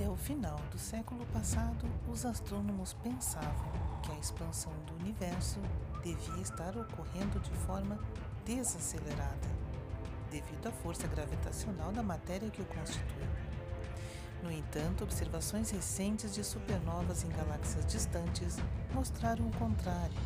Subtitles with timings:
[0.00, 3.70] Até o final do século passado, os astrônomos pensavam
[4.02, 5.60] que a expansão do universo
[6.02, 7.98] devia estar ocorrendo de forma
[8.46, 9.46] desacelerada,
[10.30, 13.28] devido à força gravitacional da matéria que o constitui.
[14.42, 18.56] No entanto, observações recentes de supernovas em galáxias distantes
[18.94, 20.16] mostraram o contrário,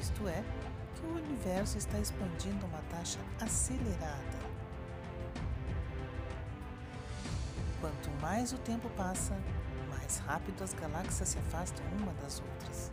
[0.00, 0.42] isto é,
[0.94, 4.39] que o universo está expandindo a uma taxa acelerada.
[7.80, 9.34] Quanto mais o tempo passa,
[9.88, 12.90] mais rápido as galáxias se afastam uma das outras.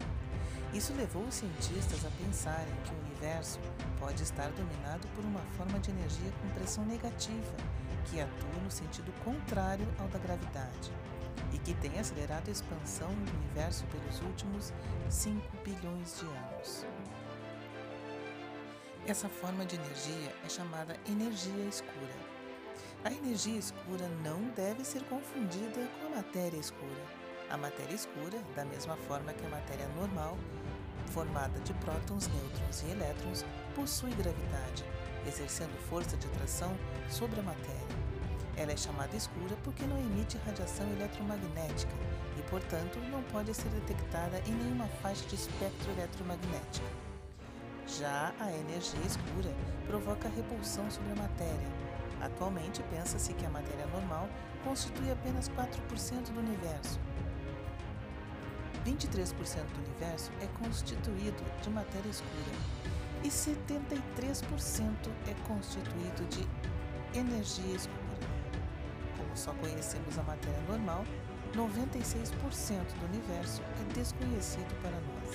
[0.74, 3.60] Isso levou os cientistas a pensarem que o universo
[4.00, 7.56] pode estar dominado por uma forma de energia com pressão negativa,
[8.06, 10.92] que atua no sentido contrário ao da gravidade
[11.54, 14.74] e que tem acelerado a expansão do universo pelos últimos
[15.10, 16.86] 5 bilhões de anos.
[19.06, 22.27] Essa forma de energia é chamada energia escura.
[23.08, 27.02] A energia escura não deve ser confundida com a matéria escura.
[27.50, 30.38] A matéria escura, da mesma forma que a matéria normal,
[31.06, 34.84] formada de prótons, nêutrons e elétrons, possui gravidade,
[35.26, 36.78] exercendo força de atração
[37.10, 37.88] sobre a matéria.
[38.58, 41.94] Ela é chamada escura porque não emite radiação eletromagnética
[42.38, 46.86] e, portanto, não pode ser detectada em nenhuma faixa de espectro eletromagnético.
[47.88, 49.56] Já a energia escura
[49.88, 51.87] provoca repulsão sobre a matéria.
[52.22, 54.28] Atualmente, pensa-se que a matéria normal
[54.64, 57.00] constitui apenas 4% do universo,
[58.88, 62.56] 23% do universo é constituído de matéria escura
[63.22, 64.02] e 73%
[65.28, 66.48] é constituído de
[67.18, 67.98] energia escura.
[69.18, 71.04] Como só conhecemos a matéria normal,
[71.54, 75.27] 96% do universo é desconhecido para nós.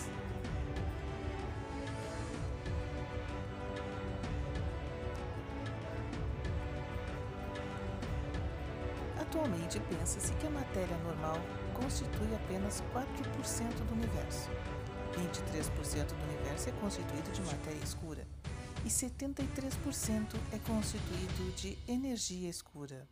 [9.33, 11.39] Atualmente pensa-se que a matéria normal
[11.73, 14.51] constitui apenas 4% do universo.
[15.17, 18.29] 23% do universo é constituído de matéria escura
[18.85, 23.09] e 73% é constituído de energia escura.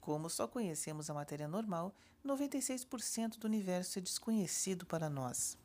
[0.00, 1.94] Como só conhecemos a matéria normal,
[2.26, 5.56] 96% do universo é desconhecido para nós.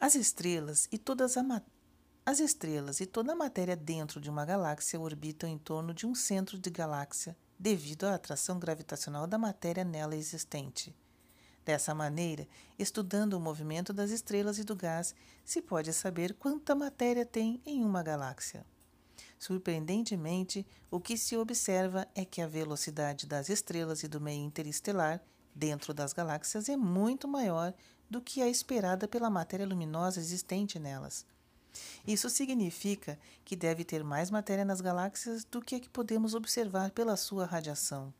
[0.00, 1.42] As estrelas e todas a
[2.24, 6.14] as estrelas e toda a matéria dentro de uma galáxia orbitam em torno de um
[6.14, 10.94] centro de galáxia devido à atração gravitacional da matéria nela existente.
[11.64, 12.46] Dessa maneira,
[12.78, 17.84] estudando o movimento das estrelas e do gás, se pode saber quanta matéria tem em
[17.84, 18.64] uma galáxia.
[19.36, 25.20] Surpreendentemente, o que se observa é que a velocidade das estrelas e do meio interestelar
[25.52, 27.74] dentro das galáxias é muito maior
[28.08, 31.26] do que a esperada pela matéria luminosa existente nelas.
[32.06, 36.90] Isso significa que deve ter mais matéria nas galáxias do que a que podemos observar
[36.90, 38.12] pela sua radiação.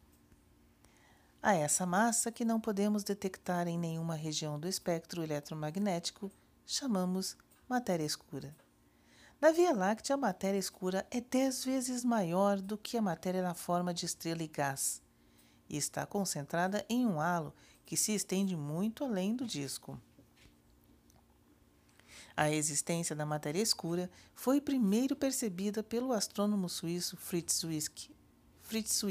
[1.43, 6.31] A essa massa, que não podemos detectar em nenhuma região do espectro eletromagnético,
[6.65, 7.37] chamamos
[7.69, 8.55] matéria escura.
[9.41, 13.55] Na Via Láctea, a matéria escura é dez vezes maior do que a matéria na
[13.55, 15.03] forma de estrela e gás,
[15.69, 17.53] e está concentrada em um halo
[17.85, 20.01] que se estende muito além do disco.
[22.37, 28.11] A existência da matéria escura foi primeiro percebida pelo astrônomo suíço Fritz Zwick,
[28.63, 29.03] Fritz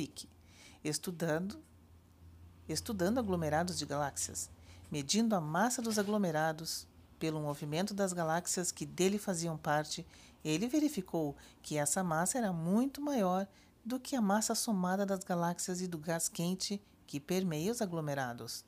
[0.83, 1.61] estudando,
[2.67, 4.49] estudando aglomerados de galáxias,
[4.91, 6.87] medindo a massa dos aglomerados
[7.19, 10.05] pelo movimento das galáxias que dele faziam parte,
[10.43, 13.47] ele verificou que essa massa era muito maior
[13.85, 18.65] do que a massa somada das galáxias e do gás quente que permeia os aglomerados.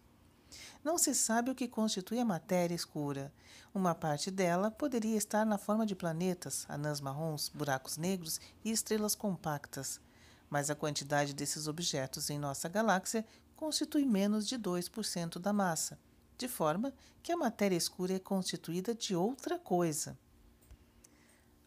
[0.84, 3.34] Não se sabe o que constitui a matéria escura.
[3.74, 9.16] Uma parte dela poderia estar na forma de planetas, anãs marrons, buracos negros e estrelas
[9.16, 10.02] compactas.
[10.50, 15.98] Mas a quantidade desses objetos em nossa galáxia constitui menos de 2% da massa,
[16.38, 20.18] de forma que a matéria escura é constituída de outra coisa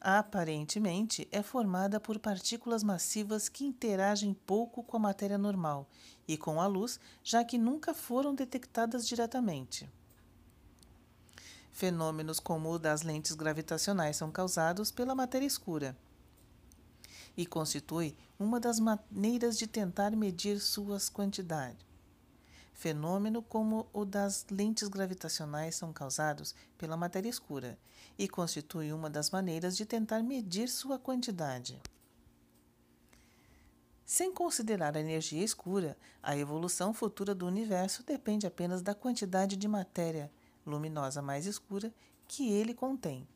[0.09, 5.89] aparentemente é formada por partículas massivas que interagem pouco com a matéria normal
[6.29, 9.91] e com a luz, já que nunca foram detectadas diretamente.
[11.73, 15.97] Fenômenos como o das lentes gravitacionais são causados pela matéria escura
[17.37, 21.86] e constitui uma das maneiras de tentar medir suas quantidades.
[22.77, 27.79] Fenômeno como o das lentes gravitacionais são causados pela matéria escura
[28.19, 31.81] e constitui uma das maneiras de tentar medir sua quantidade.
[34.05, 39.67] Sem considerar a energia escura, a evolução futura do universo depende apenas da quantidade de
[39.67, 40.31] matéria
[40.67, 41.91] luminosa mais escura
[42.29, 43.27] que ele contém.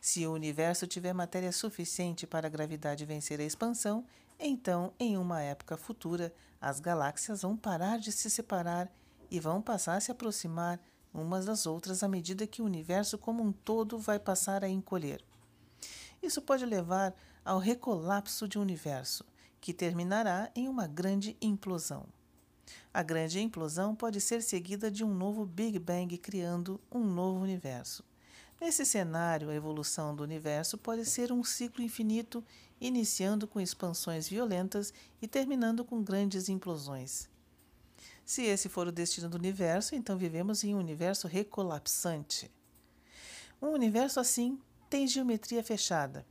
[0.00, 4.06] Se o universo tiver matéria suficiente para a gravidade vencer a expansão,
[4.38, 8.90] Então, em uma época futura, as galáxias vão parar de se separar
[9.30, 10.80] e vão passar a se aproximar
[11.12, 15.24] umas das outras à medida que o universo como um todo vai passar a encolher.
[16.22, 19.24] Isso pode levar ao recolapso de um universo,
[19.60, 22.06] que terminará em uma grande implosão.
[22.92, 28.04] A grande implosão pode ser seguida de um novo Big Bang criando um novo universo.
[28.60, 32.42] Nesse cenário, a evolução do universo pode ser um ciclo infinito,
[32.80, 37.28] iniciando com expansões violentas e terminando com grandes implosões.
[38.24, 42.50] Se esse for o destino do universo, então vivemos em um universo recolapsante.
[43.62, 44.58] Um universo assim
[44.90, 46.26] tem geometria fechada,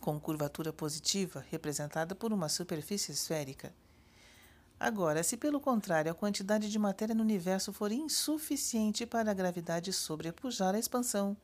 [0.00, 3.74] com curvatura positiva representada por uma superfície esférica.
[4.78, 9.92] Agora, se pelo contrário a quantidade de matéria no universo for insuficiente para a gravidade
[9.92, 11.36] sobrepujar a expansão,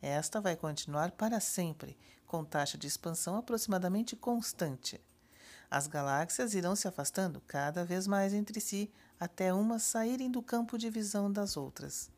[0.00, 5.00] esta vai continuar para sempre, com taxa de expansão aproximadamente constante.
[5.70, 10.76] As galáxias irão se afastando cada vez mais entre si até umas saírem do campo
[10.76, 12.10] de visão das outras.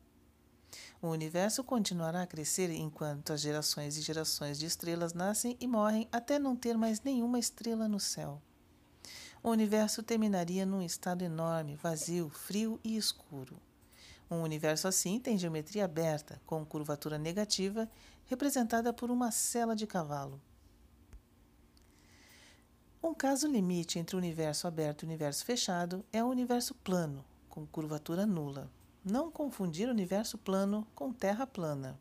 [1.01, 6.07] O universo continuará a crescer enquanto as gerações e gerações de estrelas nascem e morrem
[6.11, 8.41] até não ter mais nenhuma estrela no céu.
[9.43, 13.59] O universo terminaria num estado enorme, vazio, frio e escuro.
[14.33, 17.87] Um universo assim tem geometria aberta, com curvatura negativa,
[18.25, 20.41] representada por uma cela de cavalo.
[23.01, 27.23] Um caso limite entre o universo aberto e o universo fechado é o universo plano,
[27.47, 28.71] com curvatura nula.
[29.05, 31.99] Não confundir universo plano com terra plana.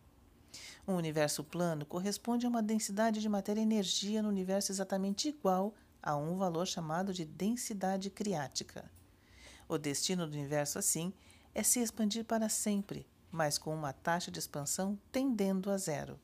[0.89, 6.39] Um universo plano corresponde a uma densidade de matéria-energia no universo exatamente igual a um
[6.39, 8.91] valor chamado de densidade criática.
[9.69, 11.13] O destino do universo, assim,
[11.55, 16.19] é se expandir para sempre, mas com uma taxa de expansão tendendo a zero.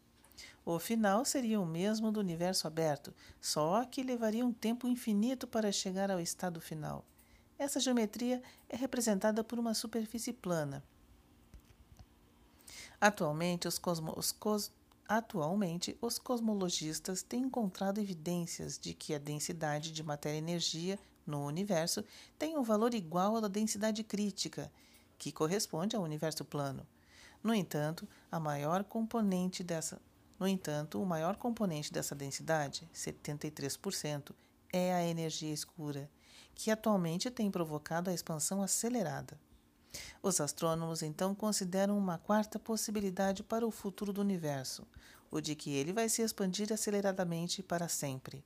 [0.64, 5.72] O final seria o mesmo do universo aberto, só que levaria um tempo infinito para
[5.72, 7.04] chegar ao estado final.
[7.58, 10.84] Essa geometria é representada por uma superfície plana.
[13.00, 14.70] Atualmente, os, cosmo, os, cos,
[15.08, 22.04] atualmente, os cosmologistas têm encontrado evidências de que a densidade de matéria-energia no universo
[22.38, 24.70] tem um valor igual à da densidade crítica,
[25.18, 26.86] que corresponde ao universo plano.
[27.42, 30.00] No entanto, a maior componente dessa
[30.38, 34.32] no entanto, o maior componente dessa densidade, 73%,
[34.72, 36.08] é a energia escura,
[36.54, 39.38] que atualmente tem provocado a expansão acelerada.
[40.22, 44.86] Os astrônomos então consideram uma quarta possibilidade para o futuro do universo,
[45.30, 48.44] o de que ele vai se expandir aceleradamente para sempre.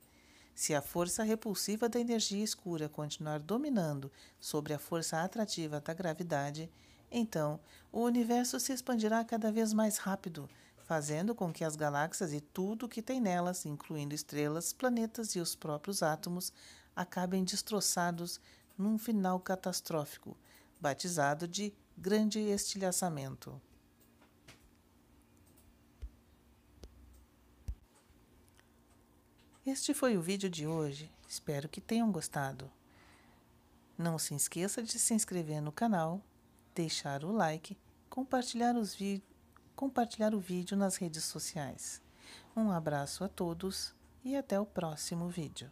[0.55, 6.69] Se a força repulsiva da energia escura continuar dominando sobre a força atrativa da gravidade,
[7.11, 7.59] então
[7.91, 10.49] o universo se expandirá cada vez mais rápido,
[10.83, 15.39] fazendo com que as galáxias e tudo o que tem nelas, incluindo estrelas, planetas e
[15.39, 16.53] os próprios átomos,
[16.95, 18.39] acabem destroçados
[18.77, 20.37] num final catastrófico,
[20.79, 23.59] batizado de grande estilhaçamento.
[29.65, 31.09] Este foi o vídeo de hoje.
[31.25, 32.69] Espero que tenham gostado.
[33.97, 36.21] Não se esqueça de se inscrever no canal,
[36.75, 37.77] deixar o like,
[38.09, 38.93] compartilhar os
[39.73, 42.01] compartilhar o vídeo nas redes sociais.
[42.53, 45.71] Um abraço a todos e até o próximo vídeo.